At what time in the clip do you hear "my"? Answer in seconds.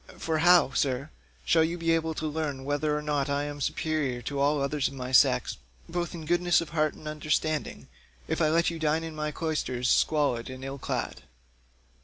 4.95-5.11, 9.13-9.29